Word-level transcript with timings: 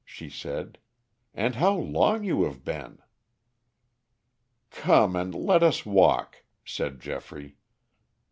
she 0.03 0.31
said. 0.31 0.79
"And 1.31 1.53
how 1.53 1.75
long 1.75 2.23
you 2.23 2.41
have 2.45 2.65
been!" 2.65 3.03
"Come 4.71 5.15
and 5.15 5.35
let 5.35 5.61
us 5.61 5.85
walk," 5.85 6.43
said 6.65 6.99
Geoffrey. 6.99 7.55